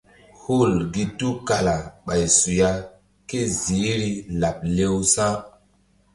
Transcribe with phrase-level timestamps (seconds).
[0.41, 2.69] Hul gi tukala ɓay suya
[3.29, 5.35] ké ziihri laɓ lewsa̧.